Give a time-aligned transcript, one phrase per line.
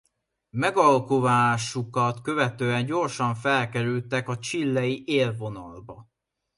[0.49, 6.07] Megalakulásukat követően gyorsan felkerültek a chilei élvonalba.